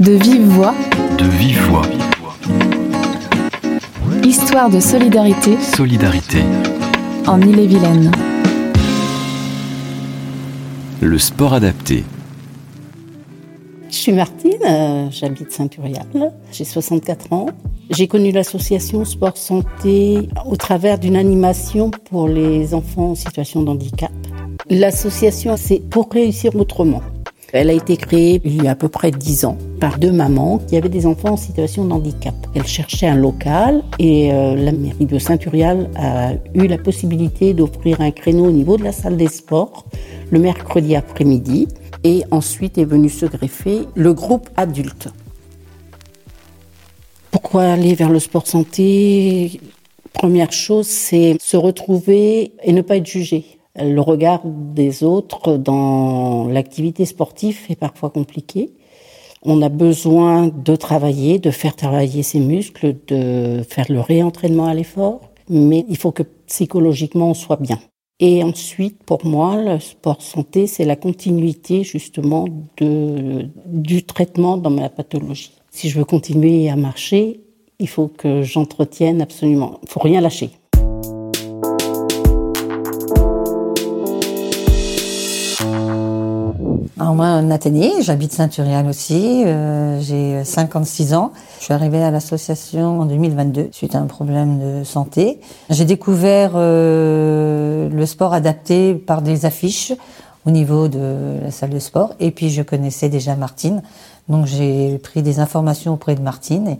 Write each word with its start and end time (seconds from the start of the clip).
De 0.00 0.12
vive 0.12 0.42
voix, 0.48 0.74
De 1.18 1.24
vive 1.24 1.60
voix. 1.68 1.82
histoire 4.24 4.68
de 4.70 4.80
solidarité 4.80 5.56
Solidarité. 5.60 6.38
en 7.26 7.40
Ille-et-Vilaine. 7.40 8.10
Le 11.00 11.18
sport 11.18 11.54
adapté. 11.54 12.04
Je 13.90 13.94
suis 13.94 14.12
Martine, 14.12 14.52
euh, 14.68 15.06
j'habite 15.10 15.52
Saint-Urial, 15.52 16.06
j'ai 16.52 16.64
64 16.64 17.32
ans. 17.32 17.46
J'ai 17.90 18.08
connu 18.08 18.32
l'association 18.32 19.04
Sport 19.04 19.36
Santé 19.36 20.28
au 20.46 20.56
travers 20.56 20.98
d'une 20.98 21.16
animation 21.16 21.90
pour 21.90 22.28
les 22.28 22.72
enfants 22.74 23.10
en 23.10 23.14
situation 23.14 23.62
de 23.62 23.68
handicap. 23.70 24.10
L'association, 24.70 25.56
c'est 25.58 25.78
pour 25.90 26.08
réussir 26.10 26.56
autrement. 26.56 27.02
Elle 27.54 27.70
a 27.70 27.72
été 27.72 27.96
créée 27.96 28.40
il 28.44 28.64
y 28.64 28.66
a 28.66 28.72
à 28.72 28.74
peu 28.74 28.88
près 28.88 29.12
10 29.12 29.44
ans 29.44 29.56
par 29.78 30.00
deux 30.00 30.10
mamans 30.10 30.58
qui 30.58 30.76
avaient 30.76 30.88
des 30.88 31.06
enfants 31.06 31.34
en 31.34 31.36
situation 31.36 31.84
de 31.84 31.92
handicap. 31.92 32.34
Elles 32.56 32.66
cherchaient 32.66 33.06
un 33.06 33.14
local 33.14 33.84
et 34.00 34.32
euh, 34.32 34.56
la 34.56 34.72
mairie 34.72 35.06
de 35.06 35.20
Saint-Urial 35.20 35.88
a 35.94 36.32
eu 36.54 36.66
la 36.66 36.78
possibilité 36.78 37.54
d'offrir 37.54 38.00
un 38.00 38.10
créneau 38.10 38.46
au 38.46 38.50
niveau 38.50 38.76
de 38.76 38.82
la 38.82 38.90
salle 38.90 39.16
des 39.16 39.28
sports 39.28 39.86
le 40.32 40.40
mercredi 40.40 40.96
après-midi. 40.96 41.68
Et 42.02 42.24
ensuite 42.32 42.76
est 42.76 42.84
venu 42.84 43.08
se 43.08 43.24
greffer 43.24 43.82
le 43.94 44.12
groupe 44.12 44.50
adulte. 44.56 45.06
Pourquoi 47.30 47.62
aller 47.62 47.94
vers 47.94 48.10
le 48.10 48.18
sport 48.18 48.48
santé? 48.48 49.60
Première 50.12 50.50
chose, 50.50 50.88
c'est 50.88 51.36
se 51.40 51.56
retrouver 51.56 52.52
et 52.64 52.72
ne 52.72 52.82
pas 52.82 52.96
être 52.96 53.06
jugé. 53.06 53.53
Le 53.76 54.00
regard 54.00 54.42
des 54.44 55.02
autres 55.02 55.56
dans 55.56 56.46
l'activité 56.46 57.04
sportive 57.04 57.58
est 57.68 57.76
parfois 57.76 58.10
compliqué. 58.10 58.70
On 59.42 59.62
a 59.62 59.68
besoin 59.68 60.48
de 60.48 60.76
travailler, 60.76 61.38
de 61.38 61.50
faire 61.50 61.74
travailler 61.74 62.22
ses 62.22 62.38
muscles, 62.40 62.94
de 63.08 63.62
faire 63.68 63.86
le 63.90 64.00
réentraînement 64.00 64.66
à 64.66 64.74
l'effort, 64.74 65.20
mais 65.48 65.84
il 65.88 65.96
faut 65.96 66.12
que 66.12 66.22
psychologiquement 66.46 67.30
on 67.30 67.34
soit 67.34 67.60
bien. 67.60 67.78
Et 68.20 68.44
ensuite, 68.44 69.02
pour 69.02 69.26
moi, 69.26 69.56
le 69.56 69.80
sport 69.80 70.22
santé, 70.22 70.68
c'est 70.68 70.84
la 70.84 70.94
continuité 70.94 71.82
justement 71.82 72.46
de, 72.76 73.48
du 73.66 74.04
traitement 74.04 74.56
dans 74.56 74.70
ma 74.70 74.88
pathologie. 74.88 75.52
Si 75.70 75.88
je 75.88 75.98
veux 75.98 76.04
continuer 76.04 76.70
à 76.70 76.76
marcher, 76.76 77.40
il 77.80 77.88
faut 77.88 78.06
que 78.06 78.42
j'entretienne 78.42 79.20
absolument. 79.20 79.80
Il 79.82 79.88
faut 79.88 80.00
rien 80.00 80.20
lâcher. 80.20 80.50
Moi, 87.14 87.42
Nathalie, 87.42 87.92
j'habite 88.00 88.32
Saint-Urial 88.32 88.88
aussi, 88.88 89.44
euh, 89.46 90.00
j'ai 90.00 90.42
56 90.42 91.14
ans. 91.14 91.30
Je 91.60 91.66
suis 91.66 91.72
arrivée 91.72 92.02
à 92.02 92.10
l'association 92.10 93.02
en 93.02 93.04
2022 93.04 93.68
suite 93.70 93.94
à 93.94 94.00
un 94.00 94.06
problème 94.06 94.58
de 94.58 94.82
santé. 94.82 95.38
J'ai 95.70 95.84
découvert 95.84 96.54
euh, 96.56 97.88
le 97.88 98.06
sport 98.06 98.34
adapté 98.34 98.94
par 98.94 99.22
des 99.22 99.46
affiches 99.46 99.92
au 100.44 100.50
niveau 100.50 100.88
de 100.88 101.38
la 101.40 101.52
salle 101.52 101.70
de 101.70 101.78
sport 101.78 102.14
et 102.18 102.32
puis 102.32 102.50
je 102.50 102.62
connaissais 102.62 103.08
déjà 103.08 103.36
Martine. 103.36 103.82
Donc 104.28 104.46
j'ai 104.46 104.98
pris 104.98 105.22
des 105.22 105.38
informations 105.38 105.92
auprès 105.92 106.16
de 106.16 106.20
Martine 106.20 106.78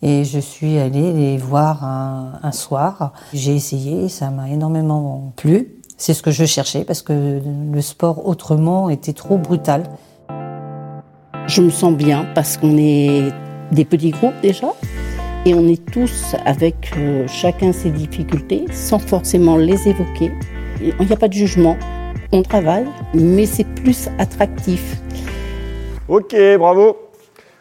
et, 0.00 0.24
je 0.24 0.38
suis 0.38 0.78
allée 0.78 1.12
les 1.12 1.36
voir 1.36 1.84
un 1.84 2.52
soir. 2.52 3.12
J'ai 3.34 3.54
essayé, 3.54 4.08
ça 4.08 4.30
m'a 4.30 4.48
énormément 4.48 5.32
plu. 5.36 5.83
C'est 5.96 6.12
ce 6.12 6.22
que 6.22 6.32
je 6.32 6.44
cherchais 6.44 6.84
parce 6.84 7.02
que 7.02 7.40
le 7.72 7.80
sport 7.80 8.26
autrement 8.26 8.90
était 8.90 9.12
trop 9.12 9.38
brutal. 9.38 9.84
Je 11.46 11.62
me 11.62 11.70
sens 11.70 11.94
bien 11.94 12.26
parce 12.34 12.56
qu'on 12.56 12.76
est 12.76 13.30
des 13.70 13.84
petits 13.84 14.10
groupes 14.10 14.34
déjà 14.42 14.68
et 15.46 15.54
on 15.54 15.68
est 15.68 15.84
tous 15.92 16.34
avec 16.46 16.92
euh, 16.96 17.26
chacun 17.28 17.72
ses 17.72 17.90
difficultés 17.90 18.64
sans 18.72 18.98
forcément 18.98 19.56
les 19.56 19.88
évoquer. 19.88 20.32
Il 20.80 21.06
n'y 21.06 21.12
a 21.12 21.16
pas 21.16 21.28
de 21.28 21.32
jugement. 21.34 21.76
On 22.32 22.42
travaille, 22.42 22.86
mais 23.14 23.46
c'est 23.46 23.66
plus 23.66 24.08
attractif. 24.18 25.00
Ok, 26.08 26.34
bravo. 26.58 26.96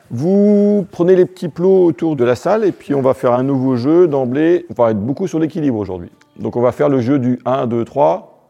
Vous 0.09 0.87
prenez 0.91 1.15
les 1.15 1.25
petits 1.25 1.49
plots 1.49 1.85
autour 1.85 2.15
de 2.15 2.23
la 2.23 2.35
salle 2.35 2.65
et 2.65 2.71
puis 2.71 2.95
on 2.95 3.01
va 3.01 3.13
faire 3.13 3.33
un 3.33 3.43
nouveau 3.43 3.75
jeu 3.75 4.07
d'emblée. 4.07 4.65
On 4.69 4.81
va 4.81 4.91
être 4.91 4.99
beaucoup 4.99 5.27
sur 5.27 5.39
l'équilibre 5.39 5.77
aujourd'hui. 5.77 6.09
Donc 6.37 6.55
on 6.55 6.61
va 6.61 6.71
faire 6.71 6.89
le 6.89 6.99
jeu 7.01 7.19
du 7.19 7.39
1, 7.45 7.67
2, 7.67 7.85
3. 7.85 8.49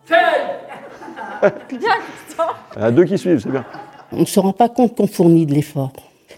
Il 1.72 1.78
y 1.78 2.80
en 2.80 2.84
a 2.84 2.92
deux 2.92 3.04
qui 3.06 3.18
suivent, 3.18 3.40
c'est 3.40 3.50
bien. 3.52 3.66
On 4.12 4.22
ne 4.22 4.26
se 4.26 4.40
rend 4.40 4.54
pas 4.54 4.70
compte 4.70 4.96
qu'on 4.96 5.08
fournit 5.08 5.46
de 5.46 5.54
l'effort. 5.54 5.92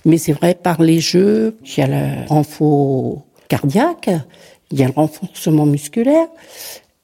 Mais 0.05 0.17
c'est 0.17 0.33
vrai, 0.33 0.55
par 0.55 0.81
les 0.81 0.99
jeux, 0.99 1.57
il 1.63 1.79
y 1.79 1.83
a 1.83 1.87
le 1.87 2.27
renfort 2.27 3.21
cardiaque, 3.47 4.09
il 4.71 4.79
y 4.79 4.83
a 4.83 4.87
le 4.87 4.93
renforcement 4.93 5.65
musculaire, 5.65 6.27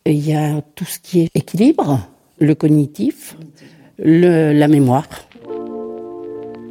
il 0.05 0.27
y 0.27 0.33
a 0.33 0.61
tout 0.75 0.85
ce 0.85 0.99
qui 0.99 1.21
est 1.21 1.29
équilibre, 1.35 1.99
le 2.39 2.55
cognitif, 2.55 3.37
le- 3.99 4.51
la 4.53 4.67
mémoire. 4.67 5.05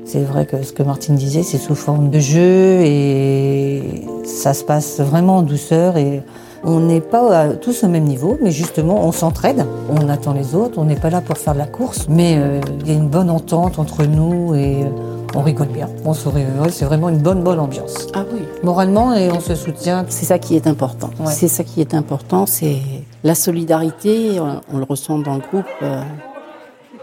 C'est 0.04 0.22
vrai 0.24 0.46
que 0.46 0.62
ce 0.62 0.72
que 0.72 0.82
Martine 0.82 1.14
disait, 1.14 1.44
c'est 1.44 1.58
sous 1.58 1.76
forme 1.76 2.10
de 2.10 2.18
jeu 2.18 2.80
et 2.82 3.82
ça 4.24 4.54
se 4.54 4.64
passe 4.64 4.98
vraiment 5.00 5.36
en 5.38 5.42
douceur 5.42 5.96
et 5.96 6.22
on 6.62 6.80
n'est 6.80 7.00
pas 7.00 7.36
à- 7.40 7.48
tous 7.54 7.84
au 7.84 7.88
même 7.88 8.04
niveau, 8.04 8.38
mais 8.42 8.50
justement 8.50 9.04
on 9.06 9.12
s'entraide, 9.12 9.64
on 9.88 10.08
attend 10.08 10.32
les 10.34 10.54
autres, 10.54 10.78
on 10.78 10.84
n'est 10.84 10.96
pas 10.96 11.10
là 11.10 11.20
pour 11.20 11.38
faire 11.38 11.54
de 11.54 11.58
la 11.58 11.66
course, 11.66 12.06
mais 12.08 12.36
euh, 12.38 12.60
il 12.80 12.88
y 12.88 12.90
a 12.90 12.94
une 12.94 13.08
bonne 13.08 13.30
entente 13.30 13.78
entre 13.78 14.04
nous 14.04 14.54
et 14.54 14.82
euh, 14.82 14.88
on 15.34 15.42
rigole 15.42 15.68
bien. 15.68 15.88
On 16.04 16.12
se 16.12 16.28
rigole, 16.28 16.70
c'est 16.70 16.84
vraiment 16.84 17.08
une 17.08 17.18
bonne 17.18 17.42
bonne 17.42 17.60
ambiance. 17.60 18.08
Ah 18.14 18.24
oui. 18.32 18.40
Moralement 18.62 19.14
et 19.14 19.30
on 19.30 19.40
se 19.40 19.54
soutient. 19.54 20.04
C'est 20.08 20.24
ça 20.26 20.38
qui 20.38 20.56
est 20.56 20.66
important. 20.66 21.10
Ouais. 21.20 21.32
C'est 21.32 21.48
ça 21.48 21.62
qui 21.64 21.80
est 21.80 21.94
important, 21.94 22.46
c'est 22.46 22.78
la 23.24 23.34
solidarité. 23.34 24.40
On, 24.40 24.60
on 24.74 24.78
le 24.78 24.84
ressent 24.84 25.18
dans 25.18 25.34
le 25.36 25.40
groupe. 25.40 25.64
euh, 25.82 26.02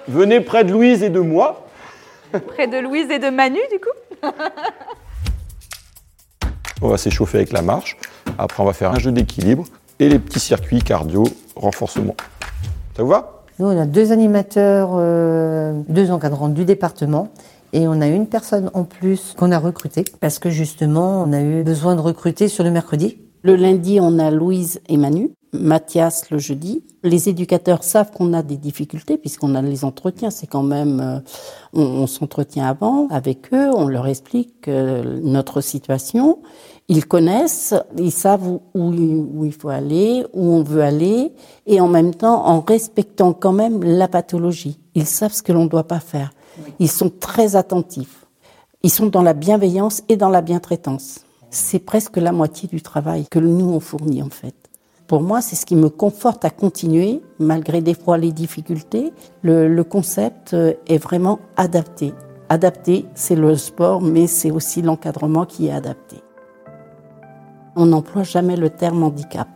Venez 0.10 0.40
près 0.42 0.64
de 0.64 0.72
Louise 0.72 1.04
et 1.04 1.10
de 1.10 1.20
moi. 1.20 1.64
Près 2.56 2.68
de 2.68 2.78
Louise 2.78 3.10
et 3.10 3.20
de 3.20 3.30
Manu, 3.30 3.60
du 3.72 3.80
coup 3.80 4.30
On 6.82 6.90
va 6.90 6.98
s'échauffer 6.98 7.38
avec 7.38 7.52
la 7.54 7.62
marche. 7.62 7.98
Après, 8.38 8.62
on 8.62 8.66
va 8.66 8.74
faire 8.74 8.92
un 8.92 9.00
jeu 9.00 9.12
d'équilibre 9.12 9.66
et 10.00 10.10
les 10.10 10.20
petits 10.20 10.40
circuits 10.40 10.82
cardio 10.82 11.24
renforcement. 11.56 12.16
Ça 12.96 13.04
vous 13.04 13.10
va? 13.10 13.44
Nous, 13.60 13.66
on 13.66 13.80
a 13.80 13.86
deux 13.86 14.12
animateurs, 14.12 14.92
euh, 14.94 15.82
deux 15.90 16.12
encadrants 16.12 16.50
du 16.50 16.64
département. 16.64 17.30
Et 17.74 17.88
on 17.88 18.00
a 18.00 18.08
une 18.08 18.28
personne 18.28 18.72
en 18.74 18.84
plus 18.84 19.34
qu'on 19.38 19.52
a 19.52 19.60
recrutée 19.60 20.06
parce 20.22 20.40
que 20.40 20.50
justement, 20.50 21.24
on 21.24 21.34
a 21.34 21.42
eu 21.42 21.64
besoin 21.64 21.96
de 21.96 22.02
recruter 22.02 22.48
sur 22.48 22.64
le 22.64 22.72
mercredi. 22.72 23.18
Le 23.42 23.56
lundi, 23.56 24.00
on 24.02 24.20
a 24.20 24.32
Louise 24.32 24.80
et 24.88 24.98
Manu. 24.98 25.32
Mathias 25.54 26.30
le 26.30 26.38
jeudi. 26.38 26.84
Les 27.04 27.30
éducateurs 27.30 27.84
savent 27.84 28.12
qu'on 28.12 28.34
a 28.34 28.44
des 28.44 28.58
difficultés 28.58 29.18
puisqu'on 29.18 29.56
a 29.56 29.62
les 29.62 29.86
entretiens. 29.86 30.30
C'est 30.30 30.48
quand 30.48 30.64
même, 30.64 31.00
euh, 31.00 31.20
on, 31.74 31.82
on 32.04 32.08
s'entretient 32.08 32.66
avant 32.68 33.08
avec 33.10 33.54
eux, 33.54 33.70
on 33.74 33.88
leur 33.88 34.08
explique 34.08 34.68
euh, 34.68 35.20
notre 35.24 35.62
situation. 35.62 36.40
Ils 36.90 37.06
connaissent, 37.06 37.74
ils 37.98 38.12
savent 38.12 38.48
où, 38.48 38.62
où 38.74 38.94
il- 38.94 39.26
où 39.36 39.46
il 39.46 39.52
faut 39.54 39.70
aller, 39.70 40.26
où 40.34 40.42
on 40.54 40.64
veut 40.64 40.82
aller, 40.84 41.34
et 41.66 41.82
en 41.82 41.88
même 41.88 42.14
temps 42.16 42.46
en 42.48 42.62
respectant 42.62 43.34
quand 43.34 43.52
même 43.54 43.84
la 43.84 44.08
pathologie. 44.08 44.80
Ils 44.96 45.06
savent 45.06 45.34
ce 45.34 45.44
que 45.44 45.52
l'on 45.52 45.66
ne 45.66 45.70
doit 45.70 45.84
pas 45.88 46.00
faire. 46.00 46.32
Ils 46.80 46.90
sont 46.90 47.10
très 47.10 47.56
attentifs. 47.56 48.26
Ils 48.84 48.90
sont 48.90 49.08
dans 49.08 49.22
la 49.22 49.34
bienveillance 49.34 50.02
et 50.08 50.16
dans 50.18 50.30
la 50.30 50.42
bientraitance. 50.42 51.20
C'est 51.50 51.80
presque 51.80 52.18
la 52.18 52.32
moitié 52.32 52.68
du 52.70 52.82
travail 52.82 53.26
que 53.30 53.40
nous 53.40 53.66
on 53.70 53.80
fournit 53.80 54.22
en 54.22 54.30
fait. 54.30 54.56
Pour 55.08 55.22
moi, 55.22 55.42
c'est 55.42 55.56
ce 55.56 55.66
qui 55.66 55.78
me 55.78 55.90
conforte 55.90 56.44
à 56.44 56.50
continuer, 56.50 57.22
malgré 57.40 57.82
des 57.82 57.94
fois 57.94 58.18
les 58.18 58.34
difficultés. 58.34 59.14
Le, 59.42 59.70
le 59.70 59.84
concept 59.86 60.54
euh, 60.54 60.74
est 60.88 60.98
vraiment 60.98 61.40
adapté. 61.56 62.14
Adapté, 62.50 63.06
c'est 63.16 63.36
le 63.36 63.56
sport, 63.56 64.02
mais 64.02 64.28
c'est 64.28 64.52
aussi 64.52 64.82
l'encadrement 64.82 65.46
qui 65.46 65.68
est 65.68 65.72
adapté. 65.72 66.18
On 67.78 67.86
n'emploie 67.86 68.24
jamais 68.24 68.58
le 68.58 68.70
terme 68.70 69.04
handicap. 69.04 69.48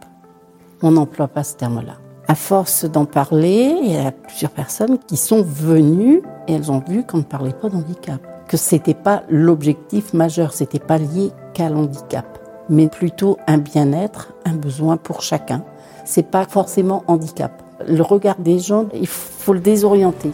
On 0.82 0.92
n'emploie 0.92 1.28
pas 1.28 1.44
ce 1.44 1.56
terme-là. 1.56 1.96
À 2.30 2.36
force 2.36 2.86
d'en 2.86 3.06
parler, 3.06 3.76
il 3.84 3.92
y 3.92 3.98
a 3.98 4.12
plusieurs 4.12 4.52
personnes 4.52 5.00
qui 5.00 5.18
sont 5.18 5.42
venues 5.42 6.22
et 6.48 6.54
elles 6.54 6.72
ont 6.72 6.82
vu 6.88 7.06
qu'on 7.06 7.18
ne 7.18 7.24
parlait 7.24 7.52
pas 7.52 7.68
d'handicap. 7.68 8.22
Que 8.48 8.56
c'était 8.58 8.94
pas 8.94 9.24
l'objectif 9.30 10.14
majeur, 10.14 10.54
c'était 10.54 10.80
pas 10.80 10.98
lié 10.98 11.32
qu'à 11.54 11.70
l'handicap, 11.70 12.41
mais 12.72 12.88
plutôt 12.88 13.38
un 13.48 13.58
bien-être, 13.58 14.34
un 14.46 14.54
besoin 14.54 14.96
pour 14.98 15.22
chacun. 15.22 15.62
C'est 16.06 16.32
pas 16.32 16.46
forcément 16.46 17.04
handicap. 17.06 17.52
Le 17.86 18.02
regard 18.02 18.38
des 18.40 18.60
gens, 18.60 18.86
il 18.94 19.08
faut 19.08 19.54
le 19.54 19.60
désorienter. 19.60 20.32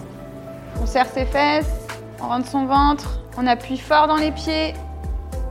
On 0.81 0.85
serre 0.85 1.07
ses 1.07 1.25
fesses, 1.25 1.69
on 2.21 2.27
rentre 2.27 2.47
son 2.47 2.65
ventre, 2.65 3.19
on 3.37 3.47
appuie 3.47 3.77
fort 3.77 4.07
dans 4.07 4.17
les 4.17 4.31
pieds. 4.31 4.75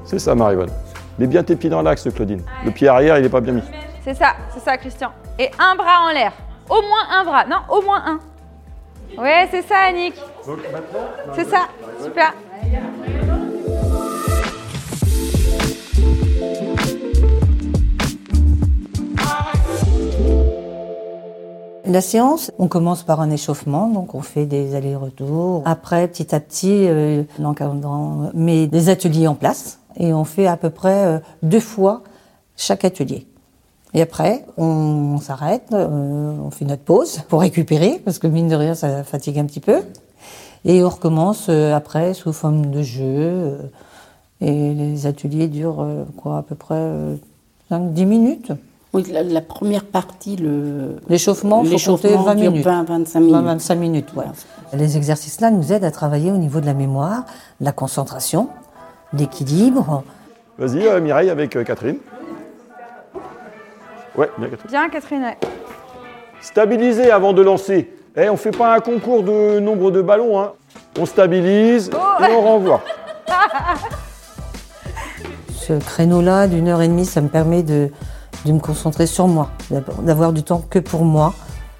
C'est 0.04 0.20
ça, 0.20 0.34
Marivonne. 0.36 0.70
Mets 1.18 1.26
bien 1.26 1.42
tes 1.42 1.56
pieds 1.56 1.70
dans 1.70 1.82
l'axe, 1.82 2.08
Claudine. 2.14 2.42
Le 2.64 2.70
pied 2.70 2.86
arrière, 2.86 3.18
il 3.18 3.22
n'est 3.22 3.28
pas 3.28 3.40
bien 3.40 3.54
mis. 3.54 3.62
C'est 4.04 4.14
ça, 4.14 4.34
c'est 4.54 4.60
ça, 4.60 4.76
Christian. 4.76 5.10
Et 5.40 5.50
un 5.58 5.74
bras 5.74 6.08
en 6.08 6.12
l'air. 6.12 6.32
Au 6.70 6.80
moins 6.82 7.18
un 7.18 7.24
bras. 7.24 7.44
Non, 7.46 7.56
au 7.68 7.82
moins 7.82 8.02
un. 8.06 8.20
Ouais, 9.20 9.48
c'est 9.50 9.62
ça, 9.62 9.74
Annick. 9.88 10.14
C'est 11.34 11.48
ça, 11.48 11.62
super. 12.02 12.32
La 21.86 22.00
séance, 22.00 22.50
on 22.58 22.66
commence 22.66 23.04
par 23.04 23.20
un 23.20 23.30
échauffement, 23.30 23.88
donc 23.88 24.14
on 24.14 24.20
fait 24.20 24.44
des 24.44 24.74
allers-retours. 24.74 25.62
Après, 25.64 26.08
petit 26.08 26.34
à 26.34 26.40
petit, 26.40 26.86
euh, 26.88 27.22
l'encadrant 27.38 28.30
met 28.34 28.66
des 28.66 28.88
ateliers 28.88 29.28
en 29.28 29.34
place 29.34 29.78
et 29.96 30.12
on 30.12 30.24
fait 30.24 30.46
à 30.46 30.56
peu 30.56 30.70
près 30.70 31.04
euh, 31.04 31.18
deux 31.42 31.60
fois 31.60 32.02
chaque 32.56 32.84
atelier. 32.84 33.26
Et 33.94 34.02
après, 34.02 34.44
on, 34.58 35.18
s'arrête, 35.20 35.68
euh, 35.72 36.36
on 36.44 36.50
fait 36.50 36.64
notre 36.64 36.82
pause 36.82 37.22
pour 37.28 37.40
récupérer, 37.40 38.00
parce 38.04 38.18
que 38.18 38.26
mine 38.26 38.48
de 38.48 38.56
rien, 38.56 38.74
ça 38.74 39.04
fatigue 39.04 39.38
un 39.38 39.44
petit 39.44 39.60
peu. 39.60 39.82
Et 40.64 40.82
on 40.82 40.88
recommence 40.88 41.46
euh, 41.48 41.74
après 41.74 42.12
sous 42.12 42.32
forme 42.32 42.66
de 42.66 42.82
jeu. 42.82 43.04
euh, 43.04 43.58
et 44.40 44.74
les 44.74 45.06
ateliers 45.06 45.48
durent 45.48 45.80
euh, 45.80 46.04
quoi, 46.16 46.38
à 46.38 46.42
peu 46.42 46.54
près 46.54 46.90
5-10 47.70 48.04
minutes. 48.04 48.52
Oui, 48.96 49.04
la, 49.12 49.22
la 49.22 49.42
première 49.42 49.84
partie, 49.84 50.36
le 50.36 50.96
L'échauffement, 51.10 51.56
faut 51.56 51.62
compter 51.64 51.70
l'échauffement 51.72 52.22
20 52.22 52.34
dure 52.36 52.50
minutes. 52.52 52.66
20-25 52.66 53.18
minutes. 53.20 53.44
25 53.44 53.74
minutes, 53.74 54.08
ouais. 54.16 54.24
Les 54.72 54.96
exercices-là 54.96 55.50
nous 55.50 55.70
aident 55.70 55.84
à 55.84 55.90
travailler 55.90 56.32
au 56.32 56.38
niveau 56.38 56.60
de 56.60 56.66
la 56.66 56.72
mémoire, 56.72 57.24
la 57.60 57.72
concentration, 57.72 58.48
l'équilibre. 59.12 60.02
Vas-y, 60.58 60.86
euh, 60.86 60.98
Mireille, 61.02 61.28
avec 61.28 61.54
euh, 61.56 61.64
Catherine. 61.64 61.98
Ouais, 64.16 64.30
bien 64.38 64.48
Catherine. 64.48 64.70
Bien, 64.70 64.88
Catherine. 64.88 65.22
ouais. 65.24 65.36
Stabiliser 66.40 67.10
avant 67.10 67.34
de 67.34 67.42
lancer. 67.42 67.92
Eh, 68.16 68.30
on 68.30 68.38
fait 68.38 68.50
pas 68.56 68.74
un 68.74 68.80
concours 68.80 69.22
de 69.22 69.60
nombre 69.60 69.90
de 69.90 70.00
ballons, 70.00 70.40
hein. 70.40 70.52
On 70.98 71.04
stabilise 71.04 71.90
et 71.90 72.32
on 72.34 72.40
renvoie. 72.40 72.80
Ce 75.50 75.74
créneau-là 75.74 76.46
d'une 76.46 76.68
heure 76.68 76.80
et 76.80 76.88
demie, 76.88 77.04
ça 77.04 77.20
me 77.20 77.28
permet 77.28 77.62
de, 77.62 77.90
de 78.46 78.52
me 78.52 78.60
concentrer 78.60 79.06
sur 79.06 79.28
moi, 79.28 79.50
d'avoir 80.02 80.32
du 80.32 80.42
temps 80.42 80.62
que 80.70 80.78
pour 80.78 81.04
moi. 81.04 81.34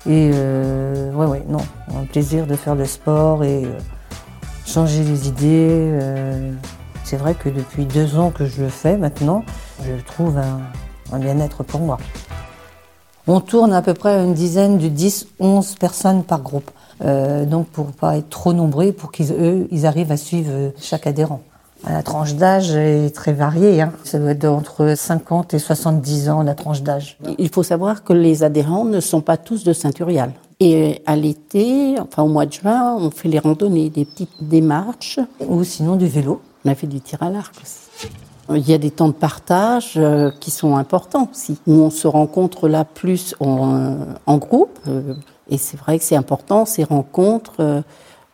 Et 0.06 0.30
euh, 0.34 1.12
ouais, 1.12 1.26
ouais, 1.26 1.42
non, 1.48 1.60
un 1.96 2.04
plaisir 2.04 2.46
de 2.46 2.54
faire 2.54 2.74
le 2.74 2.84
sport 2.84 3.42
et 3.42 3.64
euh, 3.64 3.78
changer 4.64 5.02
les 5.02 5.28
idées. 5.28 5.90
euh. 5.92 6.52
c'est 7.04 7.16
vrai 7.16 7.34
que 7.34 7.48
depuis 7.48 7.86
deux 7.86 8.18
ans 8.18 8.30
que 8.30 8.46
je 8.46 8.62
le 8.62 8.68
fais 8.68 8.96
maintenant, 8.96 9.44
je 9.82 9.92
trouve 10.04 10.38
un, 10.38 11.18
bien-être 11.18 11.62
pour 11.64 11.80
moi. 11.80 11.98
On 13.26 13.40
tourne 13.40 13.72
à 13.72 13.82
peu 13.82 13.94
près 13.94 14.22
une 14.22 14.34
dizaine 14.34 14.78
de 14.78 14.86
10, 14.86 15.28
11 15.40 15.74
personnes 15.76 16.22
par 16.22 16.42
groupe. 16.42 16.70
Donc 17.00 17.66
pour 17.66 17.86
pas 17.86 18.16
être 18.16 18.28
trop 18.28 18.52
nombreux, 18.52 18.92
pour 18.92 19.10
qu'ils 19.10 19.66
ils 19.72 19.86
arrivent 19.86 20.12
à 20.12 20.16
suivre 20.16 20.72
chaque 20.78 21.08
adhérent. 21.08 21.40
La 21.84 22.02
tranche 22.02 22.34
d'âge 22.34 22.74
est 22.74 23.14
très 23.14 23.32
variée. 23.32 23.80
Hein. 23.80 23.92
Ça 24.04 24.18
doit 24.18 24.30
être 24.30 24.46
entre 24.46 24.94
50 24.96 25.54
et 25.54 25.58
70 25.58 26.28
ans, 26.30 26.42
la 26.42 26.54
tranche 26.54 26.82
d'âge. 26.82 27.18
Il 27.38 27.48
faut 27.48 27.62
savoir 27.62 28.02
que 28.02 28.12
les 28.12 28.42
adhérents 28.42 28.84
ne 28.84 29.00
sont 29.00 29.20
pas 29.20 29.36
tous 29.36 29.62
de 29.62 29.72
Saint-Urial. 29.72 30.32
Et 30.58 31.02
à 31.06 31.16
l'été, 31.16 31.96
enfin 32.00 32.22
au 32.22 32.28
mois 32.28 32.46
de 32.46 32.52
juin, 32.52 32.96
on 32.98 33.10
fait 33.10 33.28
les 33.28 33.38
randonnées, 33.38 33.90
des 33.90 34.04
petites 34.04 34.48
démarches. 34.48 35.20
Ou 35.46 35.62
sinon 35.64 35.96
du 35.96 36.06
vélo. 36.06 36.40
On 36.64 36.70
a 36.70 36.74
fait 36.74 36.86
du 36.86 37.00
tir 37.00 37.22
à 37.22 37.30
l'arc 37.30 37.54
aussi. 37.62 38.08
Il 38.48 38.68
y 38.68 38.74
a 38.74 38.78
des 38.78 38.90
temps 38.92 39.08
de 39.08 39.12
partage 39.12 39.94
euh, 39.96 40.30
qui 40.40 40.52
sont 40.52 40.76
importants 40.76 41.28
aussi, 41.32 41.58
où 41.66 41.72
on 41.72 41.90
se 41.90 42.06
rencontre 42.06 42.68
là 42.68 42.84
plus 42.84 43.34
en, 43.40 43.74
euh, 43.74 43.94
en 44.26 44.38
groupe. 44.38 44.78
euh, 44.86 45.14
et 45.50 45.58
c'est 45.58 45.76
vrai 45.76 45.98
que 45.98 46.04
c'est 46.04 46.16
important, 46.16 46.64
ces 46.64 46.84
rencontres, 46.84 47.54
euh, 47.60 47.82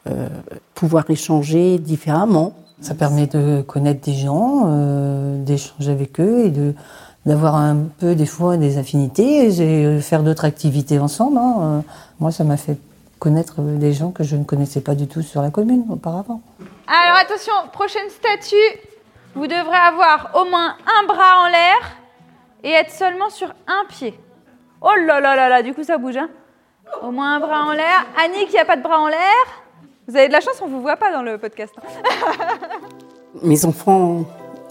euh, 0.09 0.29
pouvoir 0.75 1.09
échanger 1.11 1.79
différemment. 1.79 2.53
Ça 2.83 2.95
permet 2.95 3.27
de 3.27 3.63
connaître 3.63 4.01
des 4.01 4.13
gens, 4.15 4.65
euh, 4.67 5.43
d'échanger 5.43 5.93
avec 5.93 6.21
eux 6.21 6.45
et 6.47 6.51
de 6.51 6.75
d'avoir 7.25 7.55
un 7.55 7.77
peu 8.01 8.17
des 8.17 8.27
fois 8.27 8.57
des 8.57 8.79
affinités 8.79 9.47
et 9.47 9.87
euh, 9.87 10.01
faire 10.01 10.25
d'autres 10.25 10.45
activités 10.45 10.99
ensemble. 10.99 11.39
hein. 11.39 11.55
Euh, 11.61 11.81
Moi, 12.19 12.33
ça 12.33 12.43
m'a 12.43 12.57
fait 12.57 12.77
connaître 13.21 13.61
des 13.61 13.93
gens 13.93 14.11
que 14.11 14.25
je 14.25 14.35
ne 14.35 14.43
connaissais 14.43 14.81
pas 14.81 14.97
du 14.97 15.07
tout 15.07 15.23
sur 15.23 15.41
la 15.41 15.51
commune 15.51 15.85
auparavant. 15.89 16.41
Alors 16.89 17.19
attention, 17.21 17.53
prochaine 17.73 18.09
statue. 18.11 18.57
Vous 19.37 19.47
devrez 19.47 19.77
avoir 19.77 20.33
au 20.35 20.51
moins 20.51 20.75
un 21.01 21.07
bras 21.07 21.45
en 21.45 21.49
l'air 21.49 21.79
et 22.65 22.71
être 22.73 22.91
seulement 22.91 23.31
sur 23.31 23.49
un 23.69 23.85
pied. 23.89 24.19
Oh 24.81 24.91
là 25.07 25.21
là 25.21 25.37
là 25.37 25.49
là, 25.49 25.63
du 25.63 25.73
coup 25.73 25.85
ça 25.85 25.99
bouge. 25.99 26.17
Hein 26.17 26.29
au 27.03 27.11
moins 27.13 27.37
un 27.37 27.41
bras 27.41 27.65
en 27.65 27.73
l'air. 27.73 28.05
Il 28.25 28.51
n'y 28.51 28.59
a 28.59 28.65
pas 28.65 28.77
de 28.77 28.83
bras 28.83 28.99
en 29.01 29.07
l'air. 29.07 29.19
Vous 30.09 30.17
avez 30.17 30.27
de 30.27 30.33
la 30.33 30.41
chance, 30.41 30.61
on 30.61 30.67
ne 30.67 30.73
vous 30.73 30.81
voit 30.83 30.97
pas 30.97 31.13
dans 31.13 31.23
le 31.23 31.39
podcast. 31.39 31.73
Mes 33.41 33.65
enfants 33.65 34.25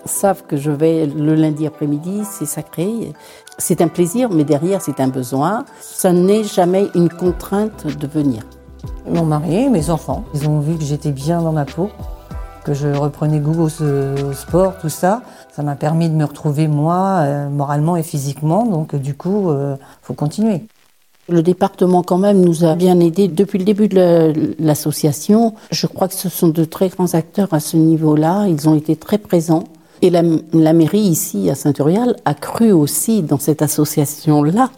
savent 0.06 0.44
que 0.44 0.56
je 0.56 0.70
vais 0.70 1.08
le 1.08 1.34
lundi 1.34 1.66
après-midi, 1.66 2.22
c'est 2.30 2.46
sacré. 2.46 3.12
C'est 3.58 3.82
un 3.82 3.88
plaisir, 3.88 4.30
mais 4.30 4.44
derrière, 4.44 4.82
c'est 4.82 5.00
un 5.00 5.08
besoin. 5.08 5.66
Ça 5.80 6.14
n'est 6.14 6.44
jamais 6.44 6.88
une 6.94 7.10
contrainte 7.10 7.88
de 7.88 8.08
venir. 8.08 8.44
Mon 9.10 9.26
mari, 9.26 9.68
mes 9.70 9.90
enfants, 9.90 10.26
ils 10.36 10.48
ont 10.48 10.60
vu 10.60 10.78
que 10.78 10.84
j'étais 10.84 11.12
bien 11.12 11.42
dans 11.42 11.52
ma 11.52 11.66
peau, 11.66 11.90
que 12.64 12.76
je 12.76 12.88
reprenais 12.88 13.40
goût 13.40 13.64
au, 13.64 14.34
sport, 14.34 14.78
tout 14.80 14.90
ça. 14.90 15.24
Ça 15.52 15.64
m'a 15.64 15.76
permis 15.76 16.08
de 16.10 16.16
me 16.16 16.26
retrouver 16.26 16.68
moi, 16.68 17.22
euh, 17.22 17.50
moralement 17.50 17.96
et 17.96 18.04
physiquement. 18.04 18.66
Donc 18.66 18.96
du 18.96 19.16
coup, 19.16 19.50
euh, 19.50 19.76
faut 20.04 20.14
continuer. 20.14 20.68
Le 21.30 21.42
département, 21.44 22.04
quand 22.04 22.18
même, 22.18 22.42
nous 22.42 22.66
a 22.66 22.76
bien 22.76 23.00
aidés 23.00 23.28
depuis 23.28 23.60
le 23.60 23.64
début 23.66 23.88
de 23.88 23.96
la- 23.96 24.34
l'association. 24.60 25.54
Je 25.72 25.88
crois 25.88 26.08
que 26.08 26.14
ce 26.14 26.30
sont 26.30 26.50
de 26.50 26.64
très 26.66 26.90
grands 26.90 27.14
acteurs 27.14 27.54
à 27.54 27.60
ce 27.60 27.78
niveau-là. 27.78 28.48
Ils 28.48 28.68
ont 28.68 28.76
été 28.76 28.96
très 28.96 29.18
présents. 29.18 29.64
Et 30.02 30.10
la, 30.10 30.24
la 30.54 30.74
mairie 30.74 31.00
ici, 31.00 31.50
à 31.50 31.56
Saint-Urial, 31.56 32.16
a 32.26 32.34
cru 32.34 32.72
aussi 32.72 33.22
dans 33.22 33.38
cette 33.38 33.62
association-là, 33.62 34.72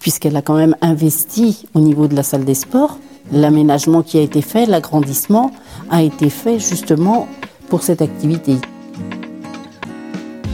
puisqu'elle 0.00 0.36
a 0.36 0.42
quand 0.42 0.56
même 0.56 0.74
investi 0.80 1.66
au 1.74 1.80
niveau 1.80 2.08
de 2.08 2.16
la 2.16 2.22
salle 2.22 2.44
des 2.44 2.54
sports. 2.54 2.98
L'aménagement 3.30 4.02
qui 4.02 4.18
a 4.18 4.22
été 4.22 4.40
fait, 4.42 4.66
l'agrandissement, 4.66 5.50
a 5.90 6.02
été 6.02 6.30
fait 6.30 6.58
justement 6.58 7.28
pour 7.68 7.82
cette 7.82 8.00
activité. 8.02 8.56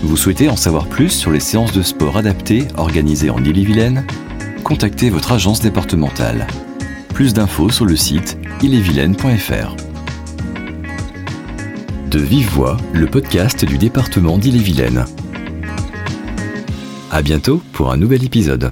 Vous 0.03 0.17
souhaitez 0.17 0.49
en 0.49 0.57
savoir 0.57 0.87
plus 0.87 1.11
sur 1.11 1.31
les 1.31 1.41
séances 1.41 1.73
de 1.73 1.83
sport 1.83 2.17
adaptées 2.17 2.67
organisées 2.77 3.31
en 3.31 3.39
Ille-et-Vilaine? 3.45 4.05
Contactez 4.71 5.11
votre 5.11 5.33
agence 5.33 5.59
départementale. 5.61 6.47
Plus 7.13 7.35
d'infos 7.35 7.71
sur 7.71 7.87
le 7.87 7.97
site 7.97 8.39
illevilaine.fr. 8.63 9.75
De 12.09 12.21
vive 12.21 12.49
voix, 12.51 12.77
le 12.93 13.09
podcast 13.09 13.65
du 13.65 13.79
département 13.79 14.39
d'Ille-et-Vilaine. 14.39 15.07
À 17.11 17.21
bientôt 17.21 17.61
pour 17.73 17.91
un 17.91 17.97
nouvel 17.97 18.23
épisode. 18.23 18.71